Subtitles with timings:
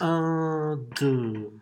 [0.00, 1.59] 1, 2.